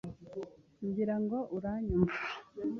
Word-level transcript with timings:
Ngira 0.87 1.15
ngo 1.23 1.37
urayumva 1.55 2.17